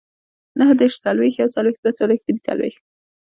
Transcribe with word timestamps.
نههدېرش، 0.59 0.95
څلوېښت، 1.03 1.37
يوڅلوېښت، 1.41 1.79
دوهڅلوېښت، 1.81 2.23
دريڅلوېښت 2.25 2.81